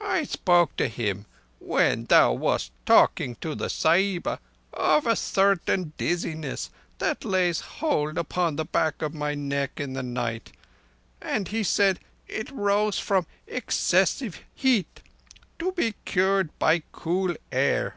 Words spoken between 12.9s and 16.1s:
from excessive heat—to be